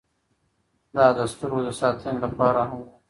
[0.95, 2.89] دا د سترګو د ساتنې لپاره هم و.